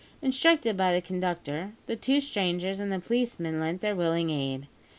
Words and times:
Instructed 0.19 0.75
by 0.75 0.91
the 0.95 0.99
conductor, 0.99 1.73
the 1.85 1.95
two 1.95 2.19
strangers 2.21 2.79
and 2.79 2.91
the 2.91 2.97
policemen 2.97 3.59
lent 3.59 3.81
their 3.81 3.95
willing 3.95 4.31
aid. 4.31 4.65